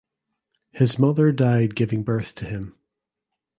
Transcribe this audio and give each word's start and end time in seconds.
His 0.71 0.97
mother 0.97 1.31
died 1.31 1.75
giving 1.75 2.01
birth 2.01 2.33
to 2.33 2.45
him. 2.45 2.75